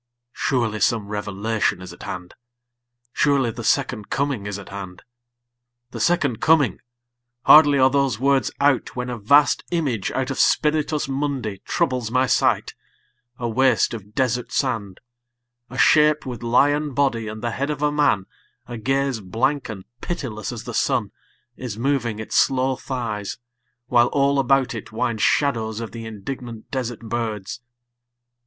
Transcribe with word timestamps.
Surely 0.33 0.79
some 0.79 1.09
revelation 1.09 1.79
is 1.79 1.93
at 1.93 2.01
hand; 2.01 2.33
Surely 3.13 3.51
the 3.51 3.63
Second 3.63 4.09
Coming 4.09 4.47
is 4.47 4.57
at 4.57 4.69
hand. 4.69 5.03
The 5.91 5.99
Second 5.99 6.41
Coming! 6.41 6.79
Hardly 7.43 7.77
are 7.77 7.91
those 7.91 8.17
words 8.19 8.49
out 8.59 8.95
When 8.95 9.11
a 9.11 9.19
vast 9.19 9.63
image 9.69 10.11
out 10.13 10.31
of 10.31 10.39
Spiritus 10.39 11.07
Mundi 11.07 11.59
Troubles 11.65 12.09
my 12.09 12.25
sight: 12.25 12.73
a 13.37 13.47
waste 13.47 13.93
of 13.93 14.15
desert 14.15 14.51
sand; 14.51 15.01
A 15.69 15.77
shape 15.77 16.25
with 16.25 16.41
lion 16.41 16.95
body 16.95 17.27
and 17.27 17.43
the 17.43 17.51
head 17.51 17.69
of 17.69 17.83
a 17.83 17.91
man, 17.91 18.25
A 18.65 18.79
gaze 18.79 19.19
blank 19.19 19.69
and 19.69 19.85
pitiless 20.01 20.51
as 20.51 20.63
the 20.63 20.73
sun, 20.73 21.11
Is 21.57 21.77
moving 21.77 22.17
its 22.17 22.35
slow 22.35 22.75
thighs, 22.75 23.37
while 23.85 24.07
all 24.07 24.39
about 24.39 24.73
it 24.73 24.91
Wind 24.91 25.21
shadows 25.21 25.79
of 25.79 25.91
the 25.91 26.07
indignant 26.07 26.71
desert 26.71 27.01
birds. 27.01 27.61